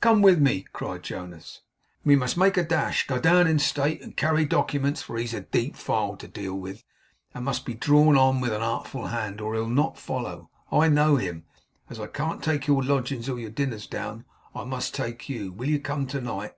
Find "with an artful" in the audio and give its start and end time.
8.40-9.06